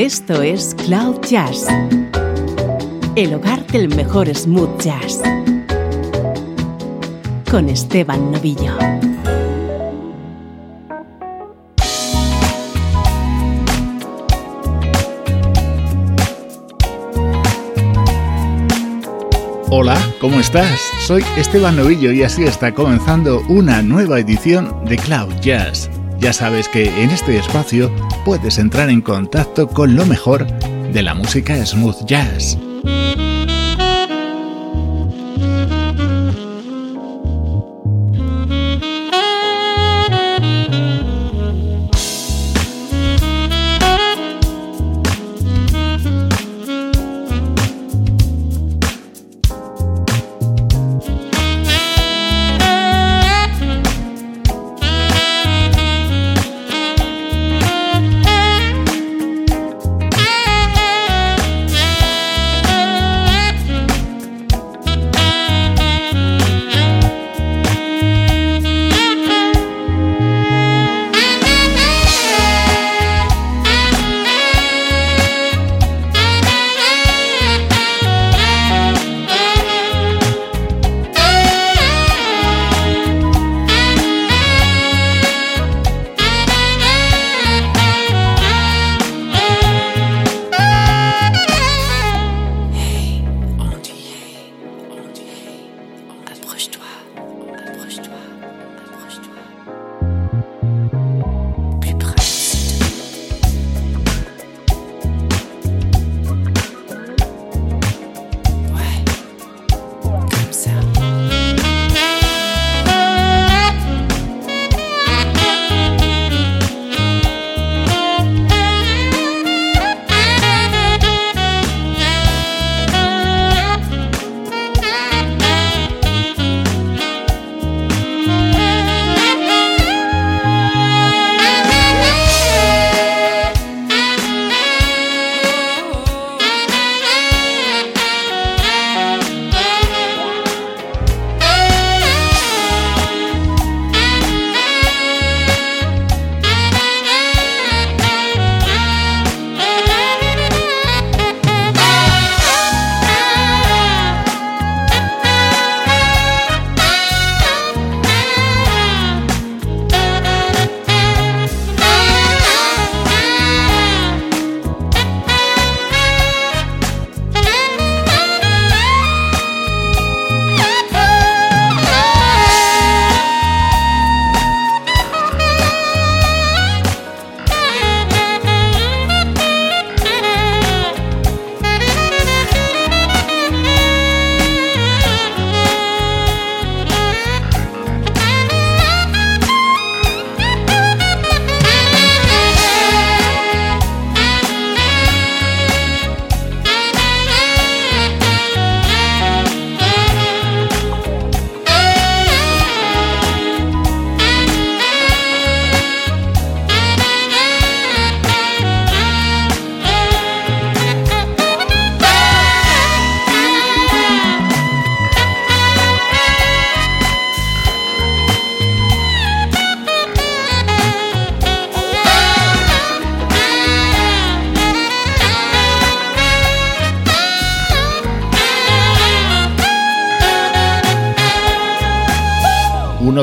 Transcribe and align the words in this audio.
Esto 0.00 0.40
es 0.40 0.74
Cloud 0.86 1.20
Jazz, 1.28 1.66
el 3.16 3.34
hogar 3.34 3.66
del 3.66 3.94
mejor 3.94 4.34
smooth 4.34 4.80
jazz, 4.80 5.20
con 7.50 7.68
Esteban 7.68 8.32
Novillo. 8.32 8.78
Hola, 19.68 20.00
¿cómo 20.18 20.40
estás? 20.40 20.80
Soy 21.06 21.22
Esteban 21.36 21.76
Novillo 21.76 22.10
y 22.10 22.22
así 22.22 22.44
está 22.44 22.72
comenzando 22.72 23.42
una 23.50 23.82
nueva 23.82 24.18
edición 24.18 24.82
de 24.86 24.96
Cloud 24.96 25.34
Jazz 25.42 25.90
ya 26.20 26.32
sabes 26.32 26.68
que 26.68 27.02
en 27.02 27.10
este 27.10 27.38
espacio 27.38 27.90
puedes 28.24 28.58
entrar 28.58 28.90
en 28.90 29.00
contacto 29.00 29.66
con 29.66 29.96
lo 29.96 30.04
mejor 30.06 30.46
de 30.92 31.02
la 31.02 31.14
música 31.14 31.64
smooth 31.64 32.04
jazz. 32.04 32.58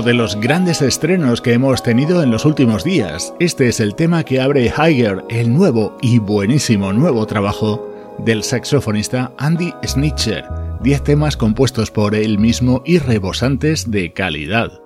De 0.01 0.13
los 0.13 0.35
grandes 0.35 0.81
estrenos 0.81 1.41
que 1.41 1.53
hemos 1.53 1.81
tenido 1.81 2.21
en 2.21 2.29
los 2.29 2.45
últimos 2.45 2.83
días. 2.83 3.33
Este 3.39 3.67
es 3.67 3.79
el 3.79 3.95
tema 3.95 4.23
que 4.23 4.41
abre 4.41 4.65
Higher, 4.65 5.23
el 5.29 5.53
nuevo 5.53 5.97
y 6.01 6.19
buenísimo 6.19 6.93
nuevo 6.93 7.25
trabajo 7.25 8.15
del 8.19 8.43
saxofonista 8.43 9.33
Andy 9.37 9.73
Snitcher. 9.85 10.45
Diez 10.81 11.03
temas 11.03 11.37
compuestos 11.37 11.91
por 11.91 12.15
él 12.15 12.37
mismo 12.37 12.83
y 12.85 12.99
rebosantes 12.99 13.89
de 13.89 14.13
calidad. 14.13 14.81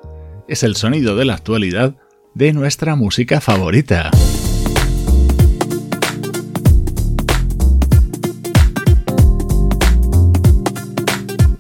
Es 0.48 0.64
el 0.64 0.76
sonido 0.76 1.16
de 1.16 1.26
la 1.26 1.34
actualidad 1.34 1.96
de 2.34 2.54
nuestra 2.54 2.96
música 2.96 3.42
favorita. 3.42 4.12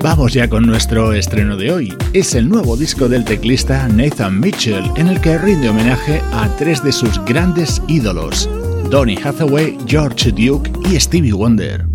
Vamos 0.04 0.34
ya 0.34 0.50
con 0.50 0.66
nuestro 0.66 1.14
estreno 1.14 1.56
de 1.56 1.72
hoy. 1.72 1.94
Es 2.14 2.34
el 2.34 2.50
nuevo 2.50 2.76
disco 2.76 3.08
del 3.08 3.24
teclista 3.24 3.88
Nathan 3.88 4.40
Mitchell, 4.40 4.84
en 4.96 5.08
el 5.08 5.22
que 5.22 5.38
rinde 5.38 5.70
homenaje 5.70 6.22
a 6.34 6.50
tres 6.58 6.84
de 6.84 6.92
sus 6.92 7.24
grandes 7.26 7.84
ídolos, 7.88 8.50
Donny 8.90 9.16
Hathaway, 9.24 9.78
George 9.86 10.32
Duke 10.32 10.72
y 10.90 11.00
Stevie 11.00 11.34
Wonder. 11.34 11.86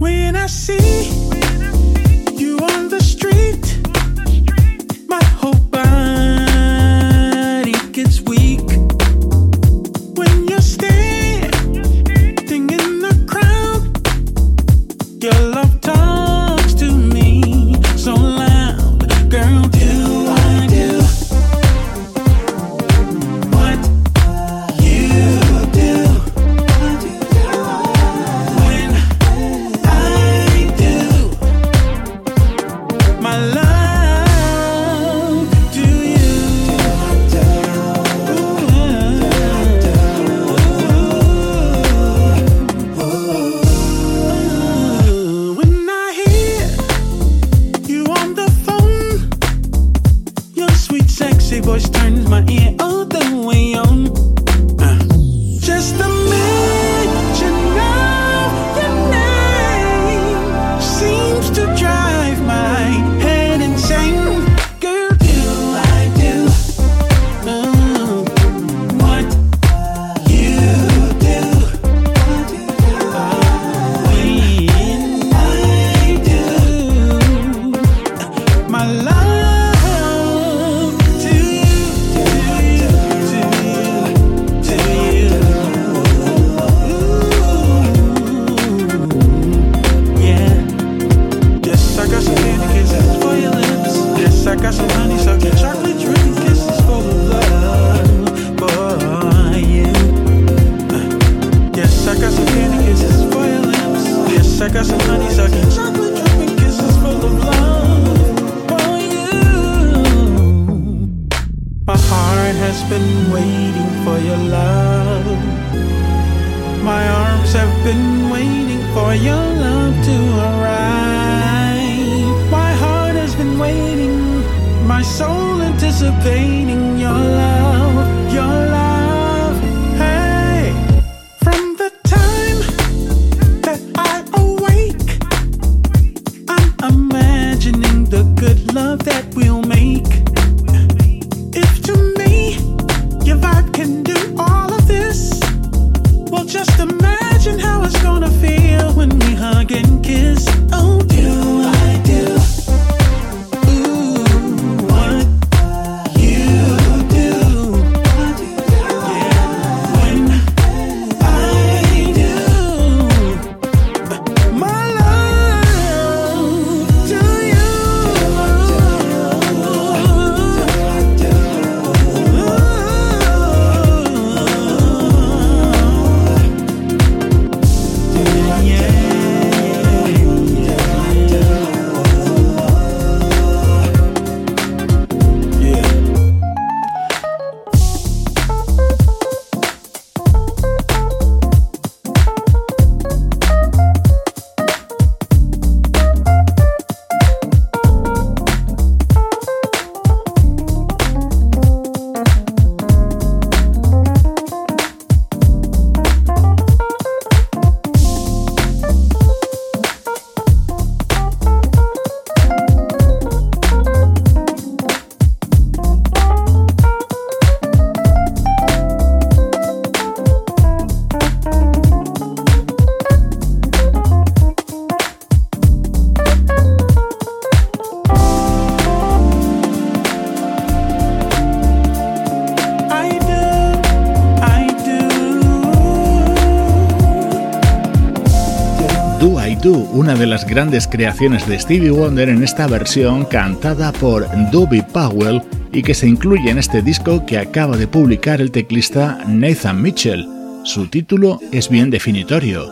De 240.16 240.26
las 240.26 240.46
grandes 240.46 240.86
creaciones 240.86 241.46
de 241.46 241.58
Stevie 241.58 241.90
Wonder 241.90 242.28
en 242.28 242.42
esta 242.42 242.66
versión 242.66 243.24
cantada 243.24 243.92
por 243.92 244.26
Dobby 244.50 244.82
Powell 244.82 245.42
y 245.72 245.82
que 245.82 245.94
se 245.94 246.08
incluye 246.08 246.50
en 246.50 246.58
este 246.58 246.80
disco 246.80 247.26
que 247.26 247.38
acaba 247.38 247.76
de 247.76 247.86
publicar 247.86 248.40
el 248.40 248.50
teclista 248.50 249.18
Nathan 249.26 249.82
Mitchell. 249.82 250.26
Su 250.64 250.86
título 250.86 251.40
es 251.52 251.68
bien 251.68 251.90
definitorio, 251.90 252.66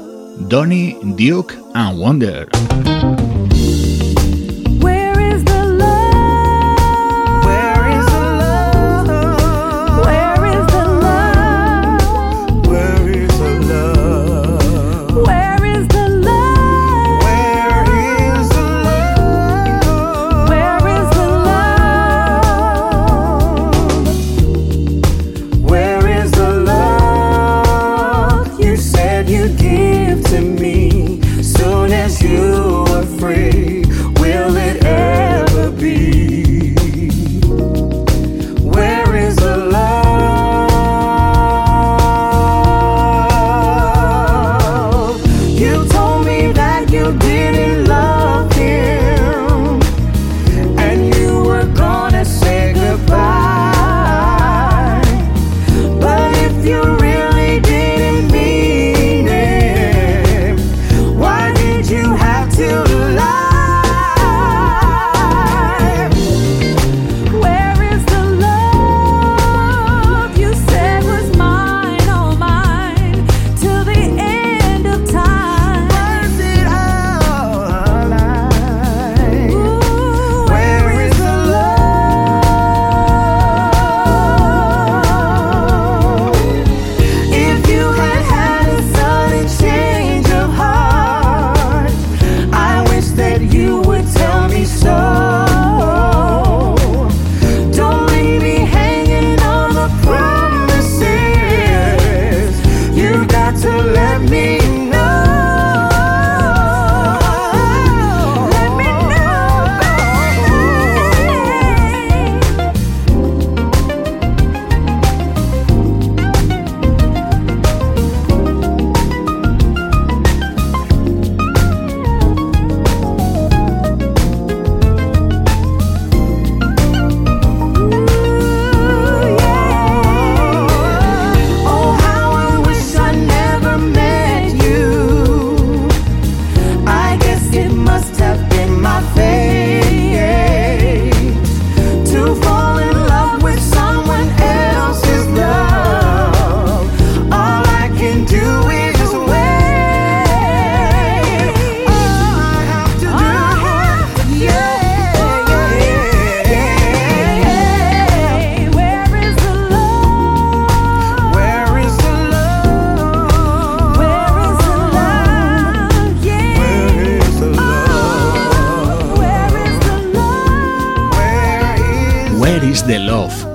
Donny, 0.48 0.96
Duke 1.02 1.54
and 1.74 1.98
Wonder. 1.98 2.48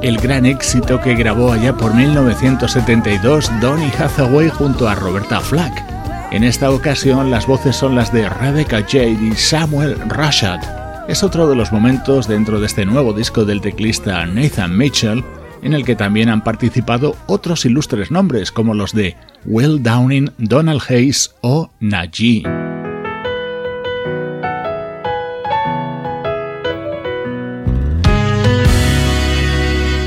El 0.10 0.18
gran 0.18 0.48
éxito 0.48 1.00
que 1.00 1.14
grabó 1.14 1.52
allá 1.52 1.78
por 1.78 1.94
1972 1.94 3.52
Donny 3.62 3.92
Hathaway 3.96 4.50
junto 4.50 4.90
a 4.90 4.96
Roberta 4.96 5.40
Flack. 5.40 5.84
En 6.32 6.44
esta 6.44 6.72
ocasión 6.72 7.30
las 7.30 7.46
voces 7.46 7.76
son 7.76 7.94
las 7.94 8.12
de 8.12 8.28
Rebecca 8.28 8.82
Jade 8.82 9.20
y 9.22 9.36
Samuel 9.36 10.00
Rashad. 10.10 10.62
Es 11.08 11.22
otro 11.22 11.48
de 11.48 11.56
los 11.56 11.72
momentos 11.72 12.28
dentro 12.28 12.60
de 12.60 12.66
este 12.66 12.88
nuevo 12.88 13.14
disco 13.14 13.46
del 13.46 13.62
teclista 13.62 14.26
Nathan 14.26 14.76
Mitchell 14.76 15.24
en 15.62 15.76
el 15.76 15.86
que 15.86 15.96
también 15.96 16.30
han 16.30 16.44
participado 16.44 17.16
otros 17.28 17.64
ilustres 17.66 18.10
nombres 18.10 18.52
como 18.52 18.74
los 18.74 18.94
de 18.94 19.16
Will 19.46 19.84
Downing, 19.84 20.32
Donald 20.40 20.82
Hayes 20.90 21.36
o 21.42 21.70
Najee. 21.80 22.69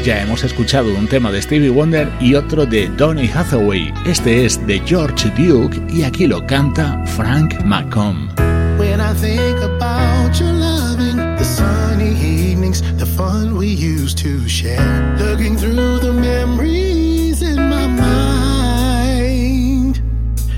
Ya 0.04 0.20
hemos 0.20 0.42
escuchado 0.42 0.92
un 0.98 1.06
tema 1.06 1.30
de 1.30 1.40
Stevie 1.40 1.70
Wonder 1.70 2.10
y 2.20 2.34
otro 2.34 2.66
de 2.66 2.88
Donny 2.88 3.30
Hathaway. 3.32 3.94
Este 4.04 4.44
es 4.44 4.66
de 4.66 4.80
George 4.80 5.30
Duke 5.38 5.80
y 5.88 6.02
aquí 6.02 6.26
lo 6.26 6.44
canta 6.44 7.00
Frank 7.06 7.62
McComb. 7.64 8.28
When 8.80 9.00
I 9.00 9.14
think 9.14 9.62
about 9.62 10.40
your 10.40 10.52
loving, 10.52 11.18
the 11.36 11.44
sunny 11.44 12.16
evenings, 12.20 12.82
the 12.98 13.06
fun 13.06 13.56
we 13.56 13.68
used 13.68 14.18
to 14.24 14.48
share, 14.48 15.16
looking 15.18 15.56
through 15.56 16.00
the 16.00 16.12
memories 16.12 17.40
in 17.40 17.68
my 17.68 17.86
mind. 17.86 19.22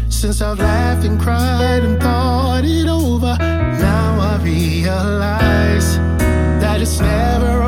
Since 0.08 0.40
I've 0.40 0.58
laughed 0.58 1.04
and 1.04 1.20
cried 1.20 1.84
and 1.84 2.00
thought 2.00 2.64
it 2.64 2.88
over, 2.88 3.36
now 3.38 4.18
I 4.20 4.38
realize 4.42 5.98
that 6.60 6.80
it's 6.80 6.98
never 6.98 7.62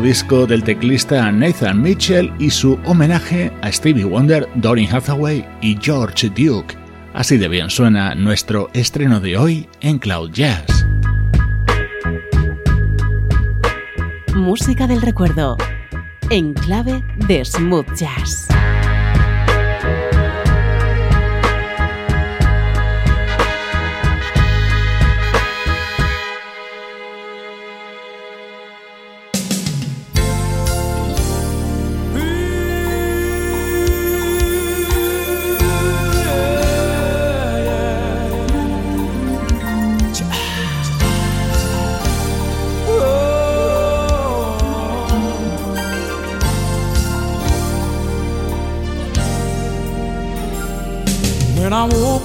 disco 0.00 0.46
del 0.46 0.62
teclista 0.62 1.30
Nathan 1.32 1.80
Mitchell 1.80 2.32
y 2.38 2.50
su 2.50 2.78
homenaje 2.84 3.52
a 3.62 3.72
Stevie 3.72 4.04
Wonder, 4.04 4.48
Donny 4.54 4.86
Hathaway 4.86 5.46
y 5.60 5.76
George 5.80 6.28
Duke. 6.30 6.76
Así 7.14 7.38
de 7.38 7.48
bien 7.48 7.70
suena 7.70 8.14
nuestro 8.14 8.70
estreno 8.74 9.20
de 9.20 9.36
hoy 9.36 9.68
en 9.80 9.98
Cloud 9.98 10.30
Jazz. 10.32 10.86
Música 14.34 14.86
del 14.86 15.02
recuerdo, 15.02 15.56
en 16.30 16.54
clave 16.54 17.02
de 17.28 17.44
smooth 17.44 17.94
jazz. 17.94 18.48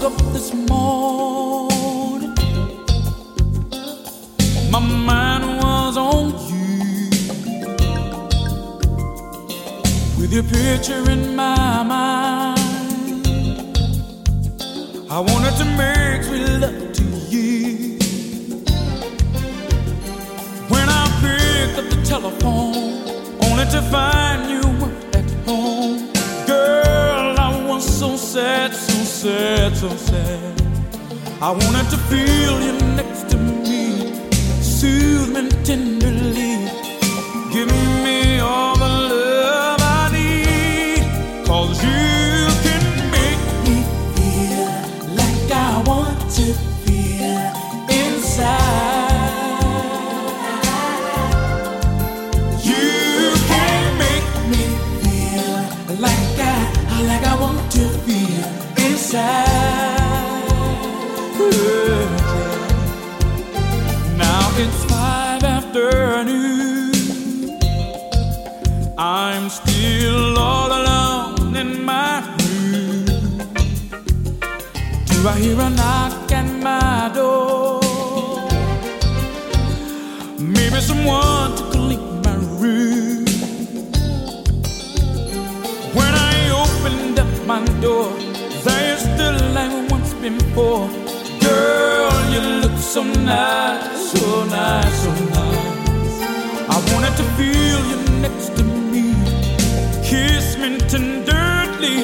up 0.03 0.17
this 0.33 0.53
morning, 0.53 2.33
my 4.69 4.79
mind 4.79 5.61
was 5.63 5.95
on 5.95 6.31
you. 6.49 7.09
With 10.19 10.33
your 10.33 10.43
picture 10.43 11.09
in 11.09 11.35
my 11.37 11.83
mind, 11.83 13.27
I 15.09 15.19
wanted 15.19 15.55
to 15.61 15.65
make 15.77 16.23
sweet 16.23 16.49
love 16.59 16.91
to 16.91 17.03
you. 17.29 17.97
When 20.67 20.89
I 20.89 21.03
picked 21.21 21.77
up 21.79 21.89
the 21.89 22.01
telephone, 22.03 22.75
only 23.45 23.65
to 23.71 23.81
find 23.89 24.49
you 24.49 24.61
were 24.81 25.02
so 28.03 28.17
sad, 28.17 28.73
so 28.73 29.03
sad, 29.03 29.77
so 29.77 29.89
sad. 29.95 30.61
I 31.41 31.51
wanted 31.51 31.89
to 31.91 31.97
feel 32.09 32.55
you 32.61 32.73
next 32.97 33.29
to 33.29 33.37
me, 33.37 34.13
soothe 34.61 35.29
me 35.35 35.49
tenderly. 35.63 36.02
Before. 90.53 90.87
Girl, 91.41 92.13
you 92.31 92.41
look 92.61 92.77
so 92.77 93.03
nice, 93.03 94.11
so 94.11 94.45
nice, 94.45 95.03
so 95.03 95.11
nice. 95.37 96.21
I 96.69 96.77
wanted 96.93 97.15
to 97.17 97.23
feel 97.37 97.79
you 97.91 97.97
next 98.21 98.55
to 98.57 98.63
me. 98.63 99.15
Kiss 100.03 100.57
me 100.57 100.77
tenderly. 100.93 102.01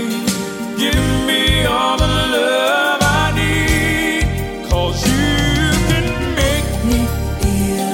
Give 0.77 1.07
me 1.27 1.65
all 1.65 1.97
the 1.97 2.07
love 2.07 3.01
I 3.01 3.31
need. 3.39 4.69
Cause 4.69 4.99
you 5.05 5.71
can 5.89 6.07
make 6.41 6.69
me 6.89 6.99
feel 7.41 7.93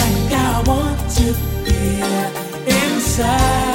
like 0.00 0.32
I 0.32 0.62
want 0.66 0.98
to 1.18 1.26
feel 1.64 2.76
inside. 2.80 3.71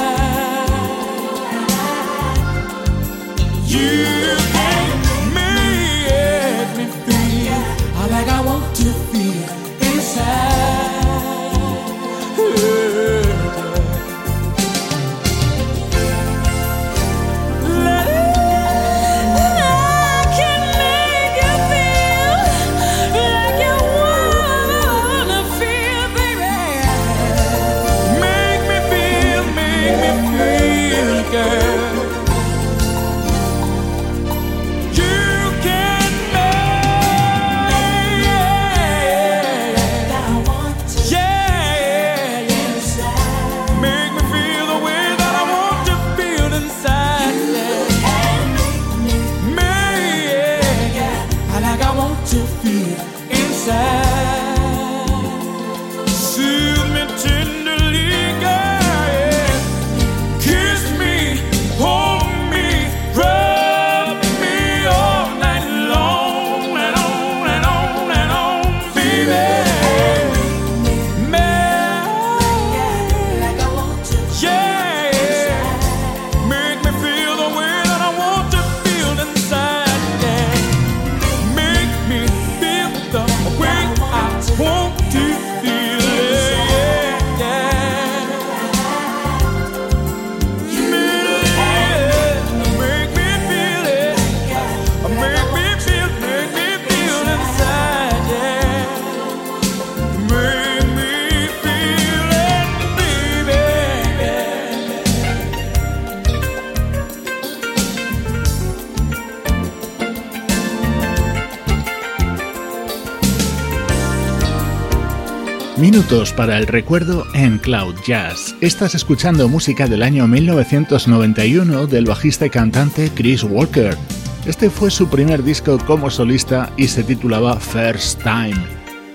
Minutos 115.78 116.32
para 116.32 116.58
el 116.58 116.66
recuerdo 116.66 117.24
en 117.34 117.58
Cloud 117.58 117.94
Jazz. 118.04 118.56
Estás 118.60 118.96
escuchando 118.96 119.48
música 119.48 119.86
del 119.86 120.02
año 120.02 120.26
1991 120.26 121.86
del 121.86 122.04
bajista 122.04 122.46
y 122.46 122.50
cantante 122.50 123.12
Chris 123.14 123.44
Walker. 123.44 123.96
Este 124.44 124.70
fue 124.70 124.90
su 124.90 125.08
primer 125.08 125.44
disco 125.44 125.78
como 125.86 126.10
solista 126.10 126.72
y 126.76 126.88
se 126.88 127.04
titulaba 127.04 127.60
First 127.60 128.20
Time. 128.24 128.56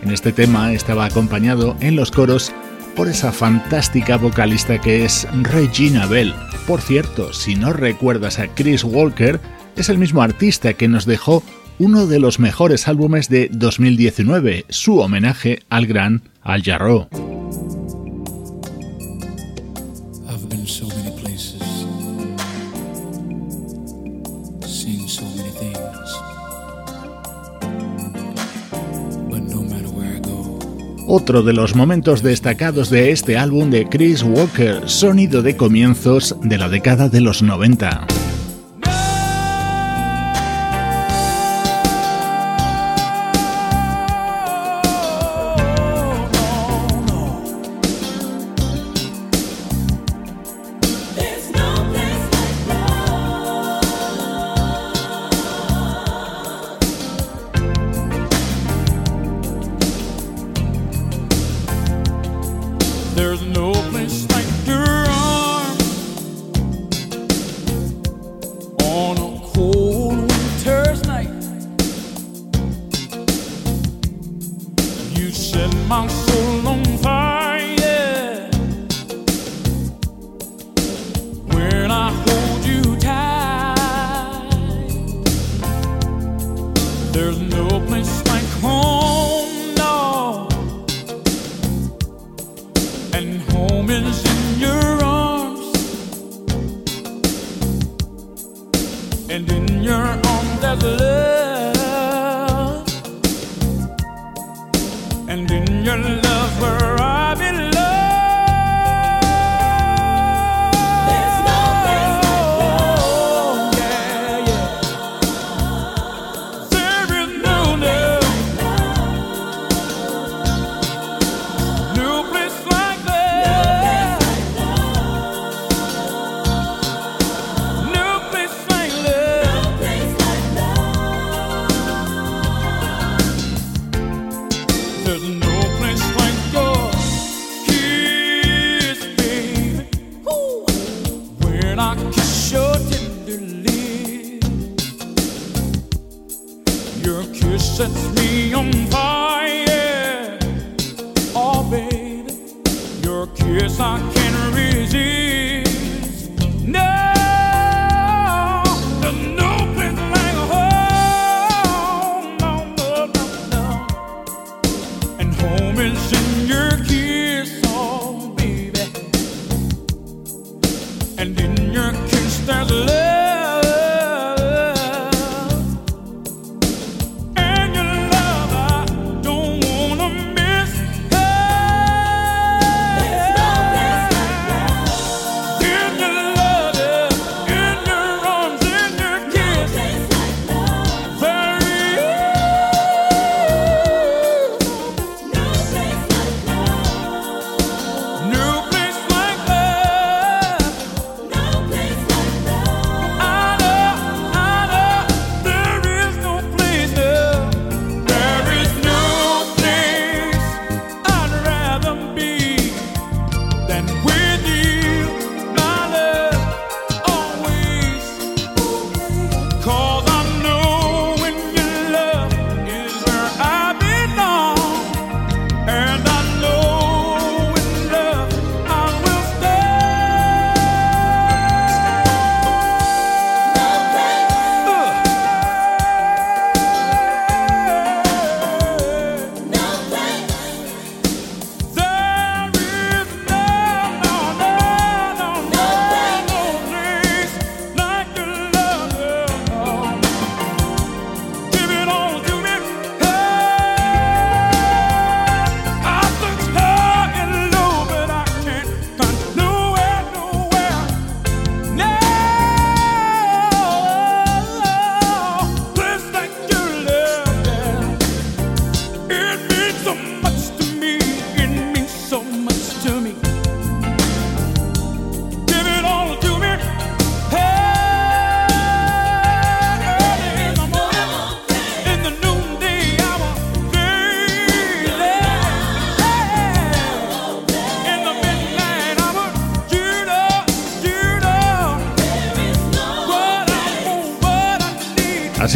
En 0.04 0.12
este 0.12 0.32
tema 0.32 0.72
estaba 0.72 1.04
acompañado 1.04 1.76
en 1.82 1.98
los 1.98 2.12
coros 2.12 2.54
por 2.96 3.10
esa 3.10 3.34
fantástica 3.34 4.16
vocalista 4.16 4.80
que 4.80 5.04
es 5.04 5.28
Regina 5.42 6.06
Bell. 6.06 6.34
Por 6.66 6.80
cierto, 6.80 7.34
si 7.34 7.56
no 7.56 7.74
recuerdas 7.74 8.40
a 8.40 8.48
Chris 8.48 8.86
Walker, 8.86 9.42
es 9.76 9.90
el 9.90 9.98
mismo 9.98 10.22
artista 10.22 10.74
que 10.76 10.88
nos 10.88 11.06
dejó 11.06 11.44
uno 11.80 12.08
de 12.08 12.20
los 12.20 12.40
mejores 12.40 12.88
álbumes 12.88 13.30
de 13.30 13.50
2019, 13.52 14.66
su 14.70 15.00
homenaje 15.00 15.60
al 15.70 15.88
gran 15.88 16.24
Al 16.42 16.64
Jarreau. 16.64 17.08
Otro 31.06 31.44
de 31.44 31.54
los 31.54 31.76
momentos 31.76 32.24
destacados 32.24 32.90
de 32.90 33.12
este 33.12 33.38
álbum 33.38 33.70
de 33.70 33.88
Chris 33.88 34.24
Walker, 34.24 34.82
sonido 34.90 35.44
de 35.44 35.56
comienzos 35.56 36.36
de 36.42 36.58
la 36.58 36.70
década 36.70 37.08
de 37.08 37.22
los 37.22 37.44
90. 37.44 38.08
There's 87.14 87.40
no 87.40 87.68
place 87.88 88.26
like 88.28 88.50
home, 88.60 89.76
no. 89.76 90.48
And 93.14 93.40
home 93.52 93.92
is 93.92 94.26
in 94.34 94.60
your 94.60 95.04
arms. 95.04 95.68
And 99.30 99.48
in 99.52 99.84
your 99.84 100.04
arms, 100.04 100.64
there's 100.64 100.82
love. 100.82 101.53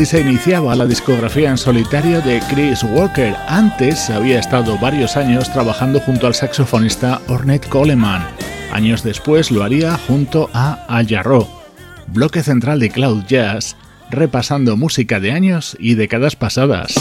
Se 0.07 0.21
iniciaba 0.21 0.73
la 0.73 0.85
discografía 0.85 1.49
en 1.49 1.57
solitario 1.57 2.21
de 2.21 2.41
Chris 2.49 2.81
Walker. 2.81 3.35
Antes 3.49 4.09
había 4.09 4.39
estado 4.39 4.77
varios 4.79 5.17
años 5.17 5.51
trabajando 5.51 5.99
junto 5.99 6.27
al 6.27 6.33
saxofonista 6.33 7.19
Ornette 7.27 7.67
Coleman. 7.67 8.25
Años 8.71 9.03
después 9.03 9.51
lo 9.51 9.65
haría 9.65 9.97
junto 9.97 10.49
a 10.53 10.87
Jarreau. 11.05 11.45
Bloque 12.07 12.41
central 12.41 12.79
de 12.79 12.89
Cloud 12.89 13.25
Jazz, 13.27 13.75
repasando 14.09 14.77
música 14.77 15.19
de 15.19 15.33
años 15.33 15.75
y 15.77 15.95
décadas 15.95 16.37
pasadas. 16.37 16.93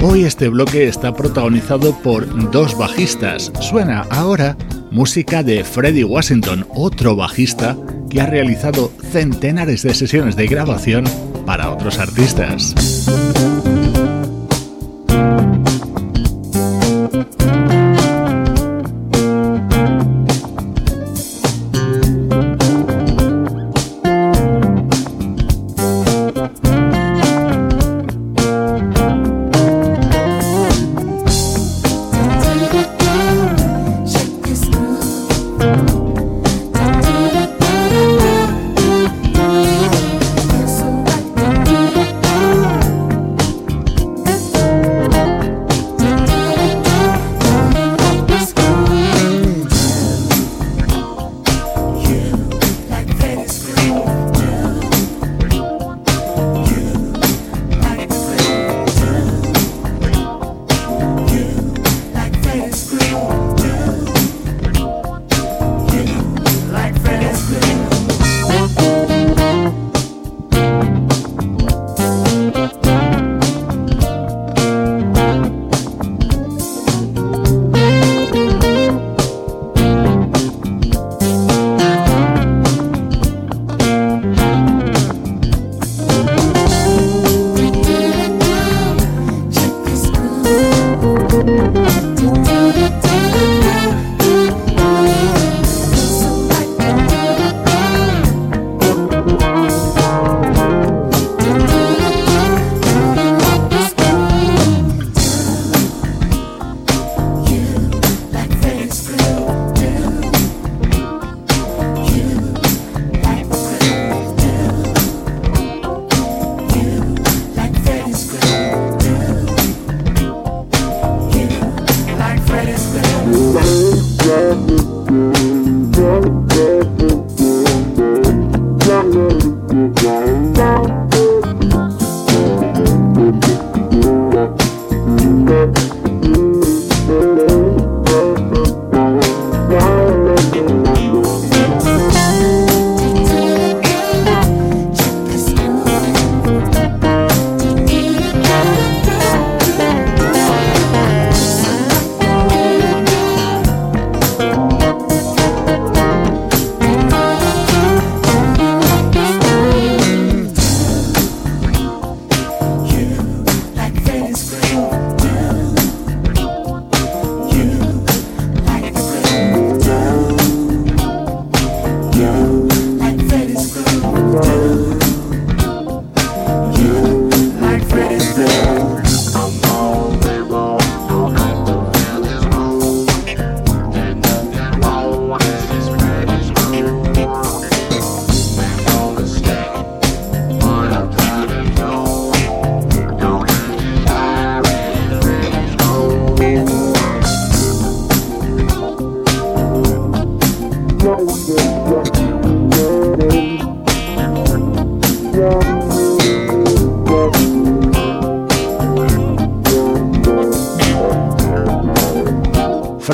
Hoy 0.00 0.24
este 0.24 0.48
bloque 0.48 0.88
está 0.88 1.12
protagonizado 1.12 1.94
por 1.98 2.50
dos 2.50 2.78
bajistas. 2.78 3.52
Suena 3.60 4.06
ahora 4.08 4.56
música 4.96 5.42
de 5.42 5.62
Freddie 5.62 6.04
Washington, 6.04 6.66
otro 6.70 7.14
bajista 7.14 7.76
que 8.08 8.22
ha 8.22 8.24
realizado 8.24 8.90
centenares 9.12 9.82
de 9.82 9.92
sesiones 9.92 10.36
de 10.36 10.46
grabación 10.46 11.04
para 11.44 11.70
otros 11.70 11.98
artistas. 11.98 12.74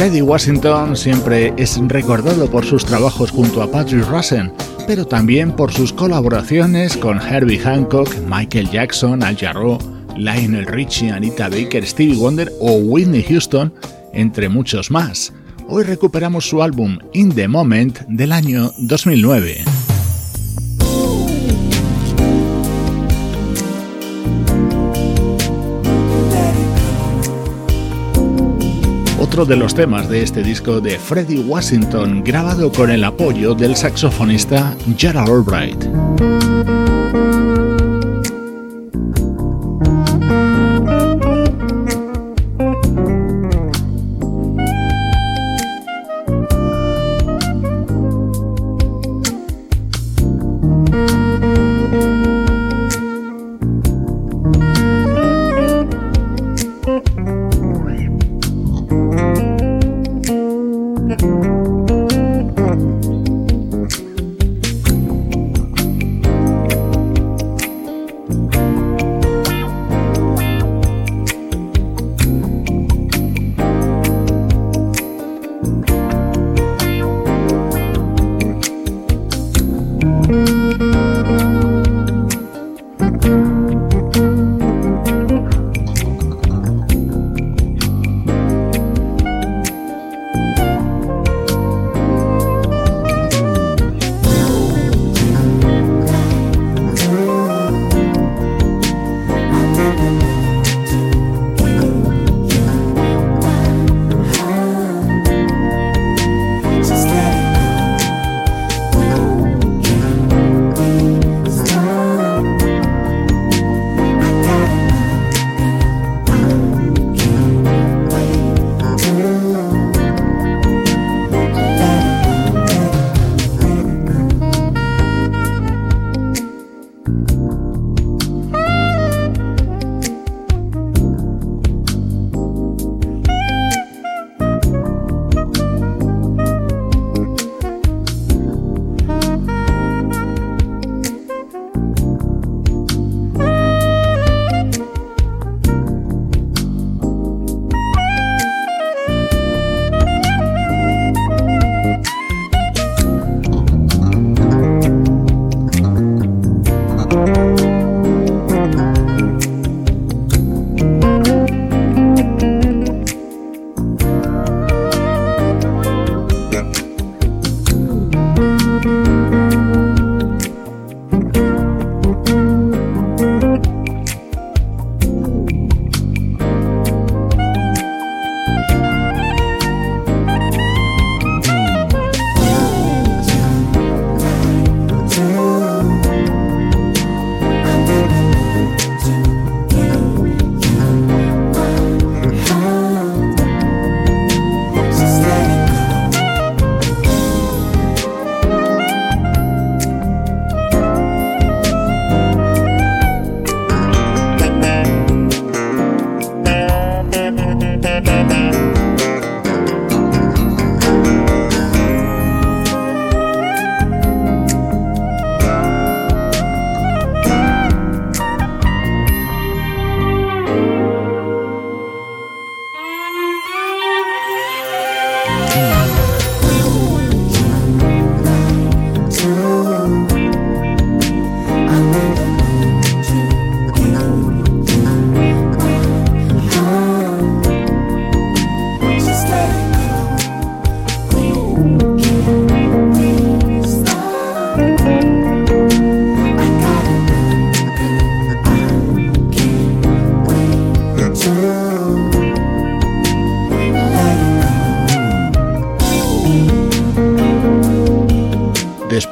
Freddie 0.02 0.22
Washington 0.22 0.96
siempre 0.96 1.54
es 1.56 1.78
recordado 1.86 2.50
por 2.50 2.64
sus 2.64 2.84
trabajos 2.84 3.30
junto 3.30 3.62
a 3.62 3.70
Patrick 3.70 4.04
Russell, 4.08 4.48
pero 4.84 5.06
también 5.06 5.52
por 5.52 5.72
sus 5.72 5.92
colaboraciones 5.92 6.96
con 6.96 7.20
Herbie 7.20 7.60
Hancock, 7.60 8.12
Michael 8.26 8.68
Jackson, 8.68 9.22
Al 9.22 9.36
Jarreau, 9.36 9.78
Lionel 10.16 10.66
Richie, 10.66 11.12
Anita 11.12 11.48
Baker, 11.48 11.86
Stevie 11.86 12.16
Wonder 12.16 12.50
o 12.58 12.78
Whitney 12.78 13.22
Houston, 13.22 13.72
entre 14.12 14.48
muchos 14.48 14.90
más. 14.90 15.32
Hoy 15.68 15.84
recuperamos 15.84 16.48
su 16.48 16.64
álbum 16.64 16.98
In 17.12 17.32
the 17.32 17.46
Moment 17.46 18.00
del 18.08 18.32
año 18.32 18.72
2009. 18.78 19.81
Otro 29.32 29.46
de 29.46 29.56
los 29.56 29.74
temas 29.74 30.10
de 30.10 30.22
este 30.22 30.42
disco 30.42 30.82
de 30.82 30.98
Freddie 30.98 31.40
Washington, 31.40 32.22
grabado 32.22 32.70
con 32.70 32.90
el 32.90 33.02
apoyo 33.02 33.54
del 33.54 33.76
saxofonista 33.76 34.76
Gerald 34.98 35.30
Albright. 35.30 36.41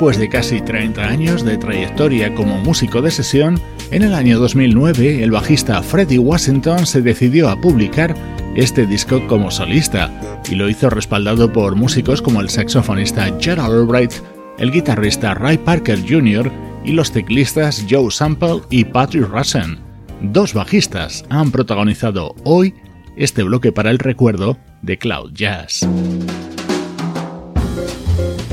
Después 0.01 0.17
de 0.17 0.31
casi 0.31 0.63
30 0.63 1.07
años 1.07 1.45
de 1.45 1.59
trayectoria 1.59 2.35
como 2.35 2.57
músico 2.57 3.03
de 3.03 3.11
sesión, 3.11 3.61
en 3.91 4.03
el 4.03 4.15
año 4.15 4.39
2009 4.39 5.23
el 5.23 5.31
bajista 5.31 5.83
Freddie 5.83 6.19
Washington 6.19 6.87
se 6.87 7.03
decidió 7.03 7.51
a 7.51 7.61
publicar 7.61 8.15
este 8.57 8.87
disco 8.87 9.21
como 9.27 9.51
solista 9.51 10.11
y 10.49 10.55
lo 10.55 10.71
hizo 10.71 10.89
respaldado 10.89 11.53
por 11.53 11.77
músicos 11.77 12.23
como 12.23 12.41
el 12.41 12.49
saxofonista 12.49 13.27
Gerald 13.39 13.75
Albright, 13.75 14.13
el 14.57 14.73
guitarrista 14.73 15.35
Ray 15.35 15.59
Parker 15.59 16.01
Jr. 16.01 16.51
y 16.83 16.93
los 16.93 17.13
teclistas 17.13 17.85
Joe 17.87 18.11
Sample 18.11 18.63
y 18.71 18.87
Patrick 18.87 19.29
Russen. 19.29 19.81
Dos 20.23 20.55
bajistas 20.55 21.27
han 21.29 21.51
protagonizado 21.51 22.35
hoy 22.45 22.75
este 23.19 23.43
bloque 23.43 23.71
para 23.71 23.91
el 23.91 23.99
recuerdo 23.99 24.57
de 24.81 24.97
Cloud 24.97 25.33
Jazz. 25.35 25.87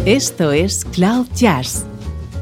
Esto 0.07 0.53
es 0.53 0.85
Cloud 0.85 1.27
Jazz, 1.35 1.85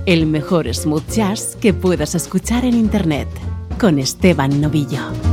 el 0.05 0.28
mejor 0.28 0.72
smooth 0.72 1.09
jazz 1.09 1.57
que 1.59 1.74
puedas 1.74 2.13
escuchar 2.13 2.63
en 2.63 2.76
Internet, 2.76 3.28
con 3.80 3.97
Esteban 3.97 4.61
Novillo. 4.61 5.24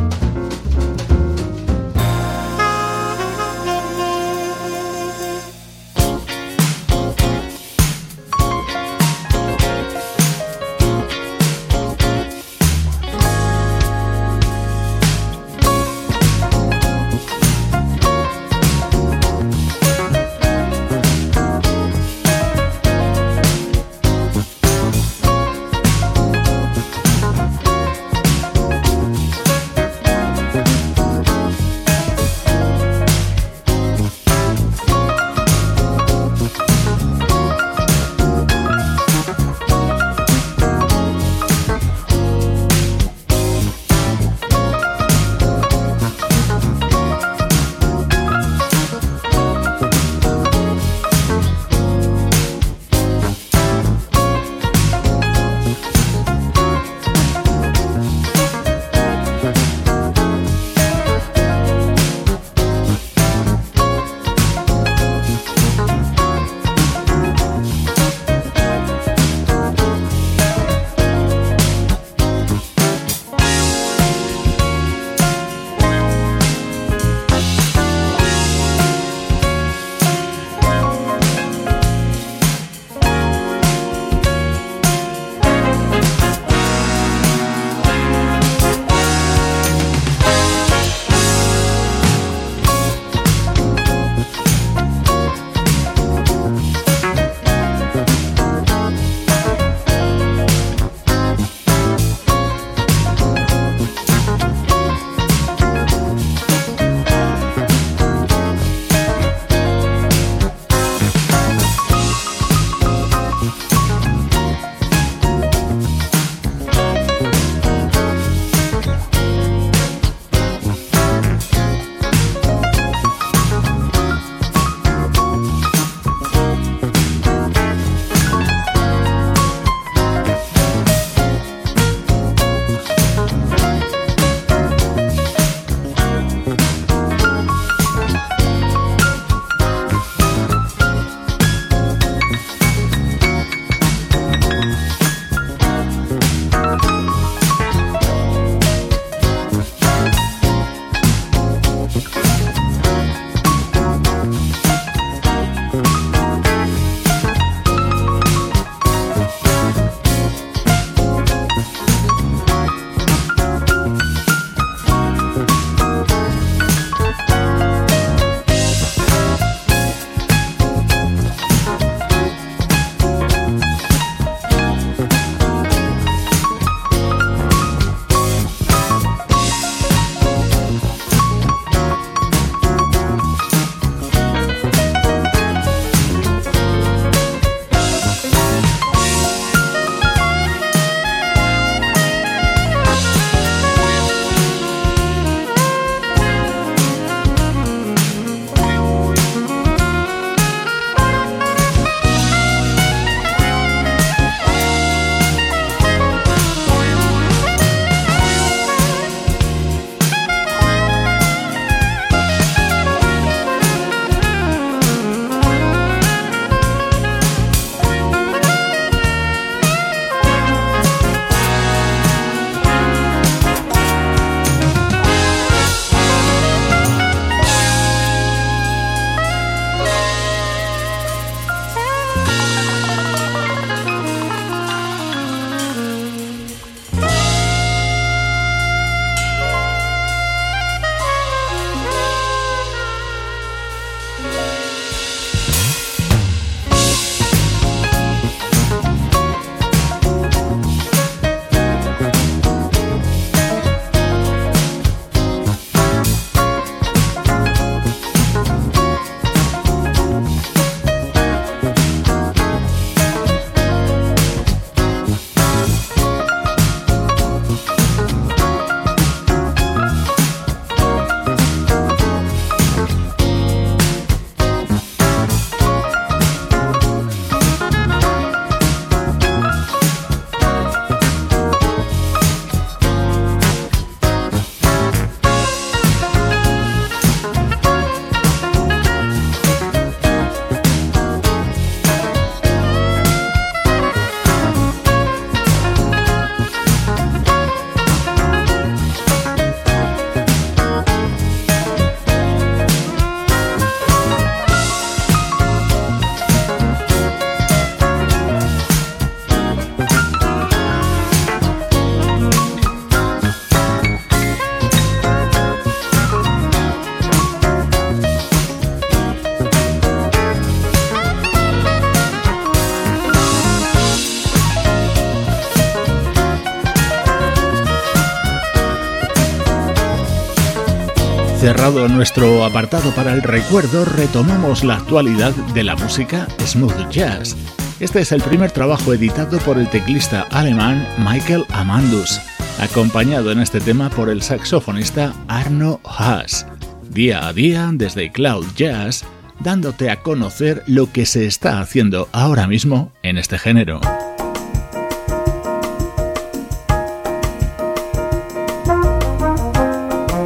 Cerrado 331.52 331.86
nuestro 331.86 332.46
apartado 332.46 332.92
para 332.92 333.12
el 333.12 333.22
recuerdo, 333.22 333.84
retomamos 333.84 334.64
la 334.64 334.76
actualidad 334.76 335.32
de 335.52 335.62
la 335.62 335.76
música 335.76 336.26
smooth 336.40 336.88
jazz. 336.88 337.36
Este 337.78 338.00
es 338.00 338.10
el 338.12 338.22
primer 338.22 338.50
trabajo 338.50 338.94
editado 338.94 339.38
por 339.40 339.58
el 339.58 339.68
teclista 339.68 340.22
alemán 340.30 340.88
Michael 340.96 341.44
Amandus, 341.50 342.22
acompañado 342.58 343.32
en 343.32 343.40
este 343.40 343.60
tema 343.60 343.90
por 343.90 344.08
el 344.08 344.22
saxofonista 344.22 345.12
Arno 345.28 345.78
Haas. 345.84 346.46
Día 346.88 347.28
a 347.28 347.34
día, 347.34 347.68
desde 347.70 348.10
Cloud 348.10 348.46
Jazz, 348.56 349.04
dándote 349.40 349.90
a 349.90 350.00
conocer 350.00 350.62
lo 350.66 350.90
que 350.90 351.04
se 351.04 351.26
está 351.26 351.60
haciendo 351.60 352.08
ahora 352.12 352.46
mismo 352.46 352.92
en 353.02 353.18
este 353.18 353.38
género. 353.38 353.82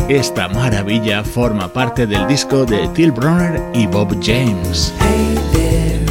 Esta 0.09 0.48
maravilla 0.48 1.24
forma 1.24 1.66
parte 1.72 2.07
del 2.07 2.28
disco 2.28 2.64
de 2.64 2.86
Till 2.94 3.11
Bronner 3.11 3.61
y 3.74 3.88
Bob 3.88 4.14
James. 4.22 4.92
Hey 5.00 5.36
there, 5.52 6.07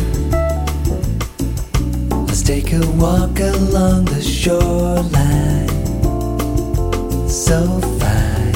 let's 2.27 2.43
take 2.43 2.73
a 2.75 2.85
walk 2.97 3.39
along 3.39 4.03
the 4.05 4.21
shoreline. 4.21 5.69
So 7.29 7.79
fine, 7.97 8.51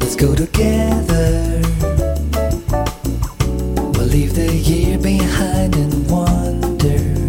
let's 0.00 0.16
go 0.16 0.34
together. 0.34 1.62
We'll 3.92 4.08
leave 4.08 4.34
the 4.34 4.52
year 4.52 4.98
behind 4.98 5.76
and 5.76 6.10
wander. 6.10 7.27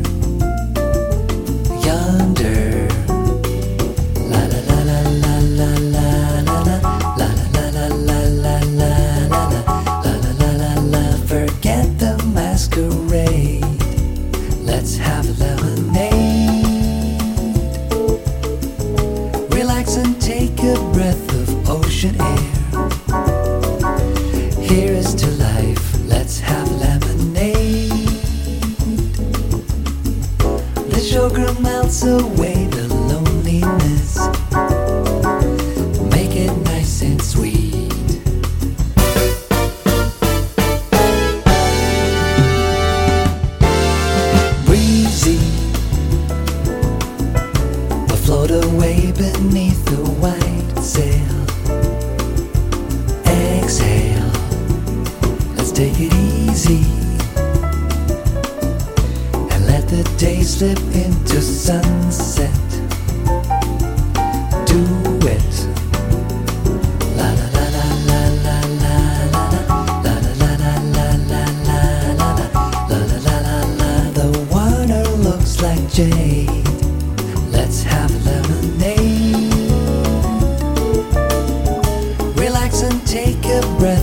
take 83.19 83.45
a 83.47 83.61
breath. 83.77 83.98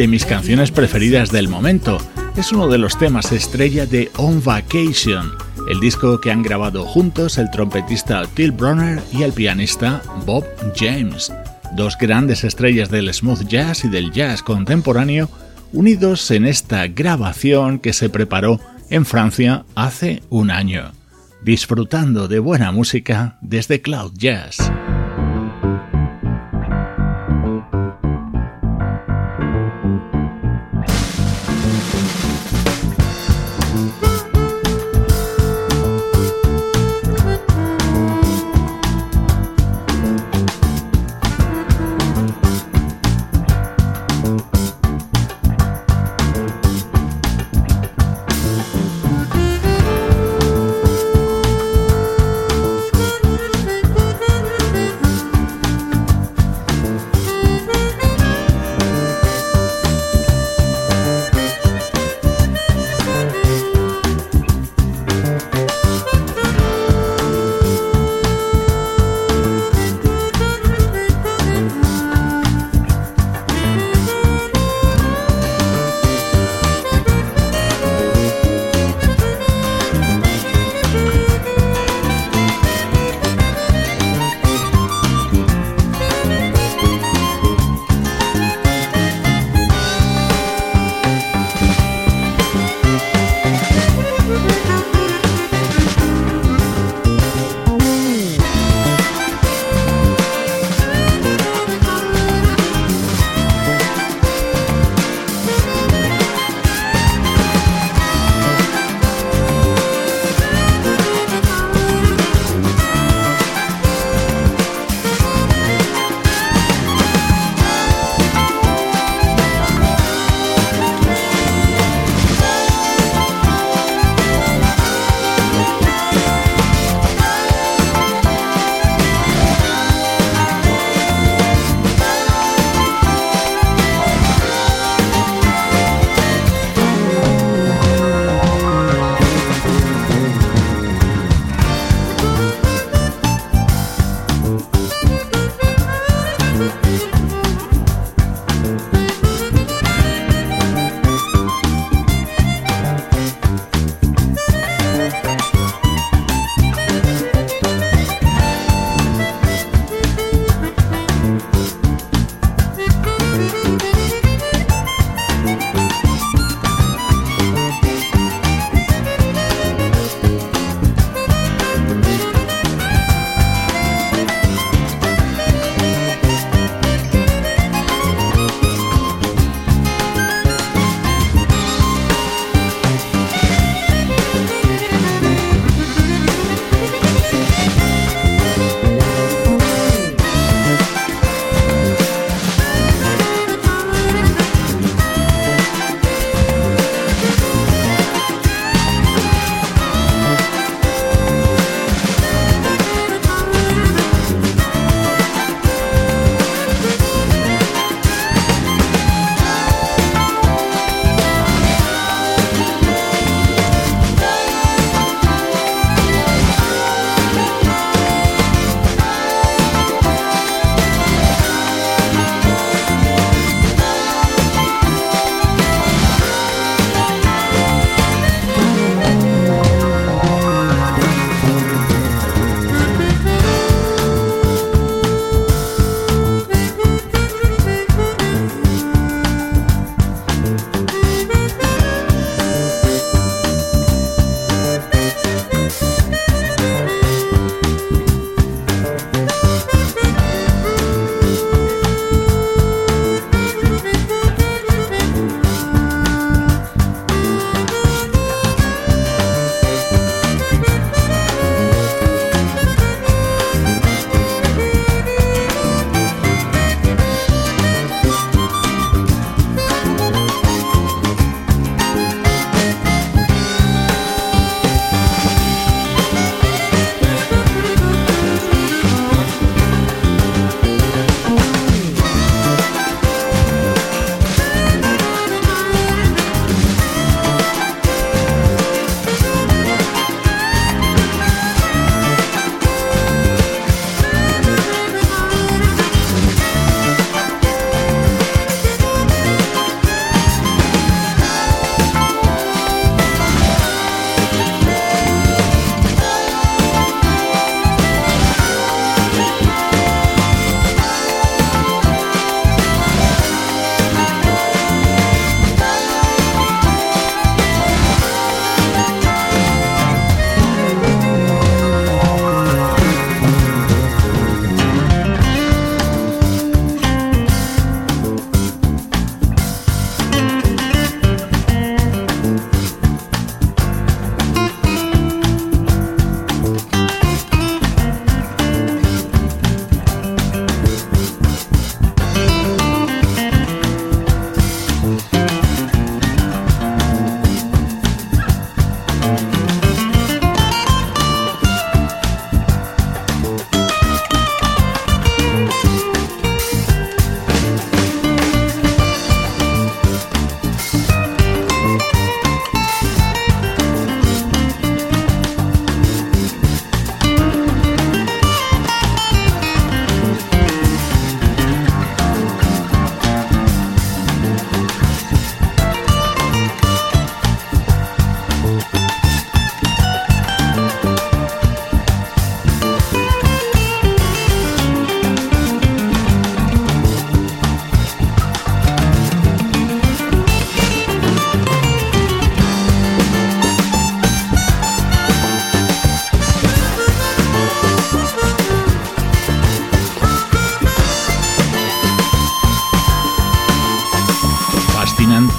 De 0.00 0.08
mis 0.08 0.24
canciones 0.24 0.70
preferidas 0.70 1.30
del 1.30 1.46
momento. 1.46 1.98
Es 2.34 2.52
uno 2.52 2.68
de 2.68 2.78
los 2.78 2.98
temas 2.98 3.32
estrella 3.32 3.84
de 3.84 4.10
On 4.16 4.42
Vacation, 4.42 5.30
el 5.68 5.78
disco 5.78 6.22
que 6.22 6.30
han 6.30 6.42
grabado 6.42 6.86
juntos 6.86 7.36
el 7.36 7.50
trompetista 7.50 8.22
Till 8.32 8.50
Bronner 8.50 9.02
y 9.12 9.24
el 9.24 9.34
pianista 9.34 10.00
Bob 10.24 10.46
James, 10.74 11.30
dos 11.76 11.98
grandes 11.98 12.44
estrellas 12.44 12.88
del 12.88 13.12
smooth 13.12 13.46
jazz 13.46 13.84
y 13.84 13.88
del 13.88 14.10
jazz 14.10 14.42
contemporáneo 14.42 15.28
unidos 15.74 16.30
en 16.30 16.46
esta 16.46 16.86
grabación 16.86 17.78
que 17.78 17.92
se 17.92 18.08
preparó 18.08 18.58
en 18.88 19.04
Francia 19.04 19.66
hace 19.74 20.22
un 20.30 20.50
año, 20.50 20.92
disfrutando 21.42 22.26
de 22.26 22.38
buena 22.38 22.72
música 22.72 23.36
desde 23.42 23.82
Cloud 23.82 24.12
Jazz. 24.14 24.72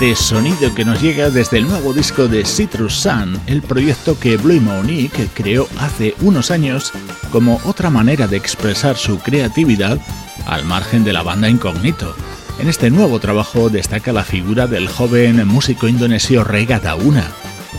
Este 0.02 0.16
sonido 0.16 0.74
que 0.74 0.84
nos 0.84 1.00
llega 1.00 1.30
desde 1.30 1.60
el 1.60 1.68
nuevo 1.68 1.94
disco 1.94 2.28
de 2.28 2.44
Citrus 2.44 2.96
Sun, 2.96 3.40
el 3.46 3.62
proyecto 3.62 4.18
que 4.20 4.36
Blue 4.36 4.60
Monique 4.60 5.28
creó 5.32 5.68
hace 5.78 6.16
unos 6.22 6.50
años 6.50 6.92
como 7.32 7.62
otra 7.66 7.92
manera 7.92 8.26
de 8.26 8.36
expresar 8.36 8.98
su 8.98 9.20
creatividad 9.20 10.00
al 10.48 10.66
margen 10.66 11.04
de 11.04 11.14
la 11.14 11.22
banda 11.22 11.50
Incognito. 11.50 12.16
En 12.60 12.68
este 12.68 12.90
nuevo 12.90 13.20
trabajo 13.20 13.70
destaca 13.70 14.12
la 14.12 14.24
figura 14.24 14.66
del 14.66 14.88
joven 14.88 15.48
músico 15.48 15.88
indonesio 15.88 16.44
Rega 16.44 16.80
Dauna, 16.80 17.28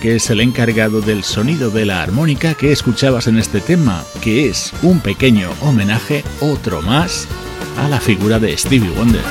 que 0.01 0.15
es 0.15 0.31
el 0.31 0.43
encargado 0.43 1.01
del 1.01 1.25
sonido 1.25 1.71
de 1.71 1.87
la 1.87 2.05
armónica 2.05 2.55
que 2.55 2.71
escuchabas 2.71 3.27
en 3.27 3.37
este 3.37 3.61
tema, 3.61 4.05
que 4.21 4.49
es 4.49 4.73
un 4.83 5.01
pequeño 5.01 5.51
homenaje, 5.61 6.23
otro 6.39 6.83
más, 6.83 7.27
a 7.79 7.89
la 7.89 7.99
figura 7.99 8.39
de 8.39 8.57
Stevie 8.57 8.91
Wonder. 8.91 9.25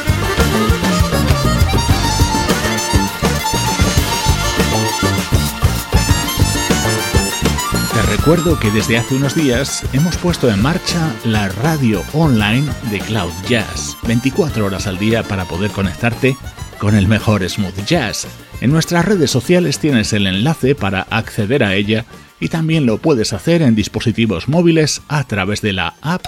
Recuerdo 8.22 8.60
que 8.60 8.70
desde 8.70 9.00
hace 9.00 9.16
unos 9.16 9.34
días 9.34 9.84
hemos 9.94 10.16
puesto 10.16 10.48
en 10.52 10.62
marcha 10.62 11.12
la 11.26 11.50
radio 11.50 12.04
online 12.14 12.72
de 12.92 13.00
Cloud 13.00 13.32
Jazz, 13.50 13.98
24 14.04 14.64
horas 14.64 14.86
al 14.86 15.00
día 15.00 15.24
para 15.24 15.46
poder 15.46 15.72
conectarte 15.72 16.38
con 16.78 16.94
el 16.94 17.08
mejor 17.08 17.50
smooth 17.50 17.84
jazz. 17.88 18.28
En 18.62 18.70
nuestras 18.70 19.06
redes 19.06 19.32
sociales 19.32 19.80
tienes 19.80 20.14
el 20.14 20.28
enlace 20.28 20.76
para 20.76 21.02
acceder 21.10 21.64
a 21.64 21.74
ella 21.74 22.06
y 22.40 22.50
también 22.50 22.86
lo 22.86 23.00
puedes 23.00 23.34
hacer 23.34 23.64
en 23.64 23.74
dispositivos 23.74 24.48
móviles 24.48 25.02
a 25.08 25.24
través 25.24 25.64
de 25.64 25.74
la 25.74 25.96
app 26.04 26.24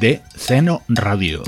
de 0.00 0.22
Zeno 0.36 0.82
Radio. 0.88 1.44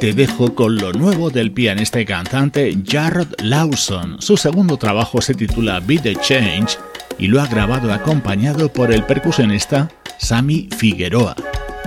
Te 0.00 0.12
dejo 0.12 0.56
con 0.56 0.74
lo 0.74 0.92
nuevo 0.92 1.30
del 1.30 1.52
pianista 1.52 2.00
y 2.00 2.04
cantante 2.04 2.76
Jared 2.84 3.28
Lawson. 3.44 4.20
Su 4.20 4.36
segundo 4.36 4.76
trabajo 4.76 5.22
se 5.22 5.34
titula 5.34 5.78
Be 5.78 5.98
the 5.98 6.16
Change 6.16 6.76
y 7.18 7.28
lo 7.28 7.40
ha 7.40 7.46
grabado 7.46 7.92
acompañado 7.92 8.72
por 8.72 8.92
el 8.92 9.04
percusionista 9.04 9.88
Sammy 10.18 10.68
Figueroa. 10.76 11.36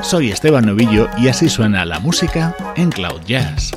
Soy 0.02 0.32
Esteban 0.32 0.66
Novillo 0.66 1.10
y 1.18 1.28
así 1.28 1.50
suena 1.50 1.86
la 1.86 2.00
música 2.00 2.56
en 2.76 2.92
Cloud 2.92 3.22
Jazz. 3.26 3.72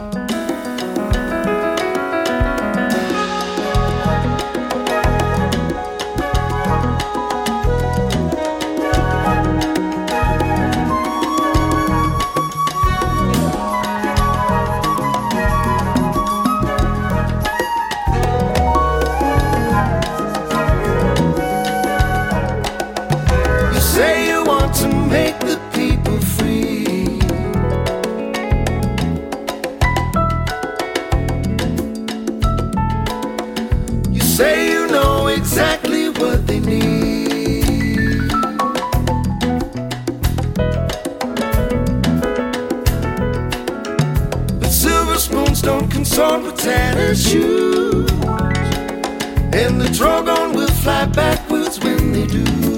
Say 34.40 34.72
you 34.72 34.86
know 34.86 35.26
exactly 35.26 36.08
what 36.08 36.46
they 36.46 36.60
need. 36.60 38.30
But 44.58 44.70
silver 44.70 45.18
spoons 45.18 45.60
don't 45.60 45.90
consort 45.90 46.42
with 46.42 46.56
tennis 46.56 47.28
shoes. 47.30 48.10
And 49.52 49.78
the 49.78 49.90
dragon 49.92 50.54
will 50.54 50.72
fly 50.82 51.04
backwards 51.04 51.78
when 51.78 52.12
they 52.12 52.26
do. 52.26 52.69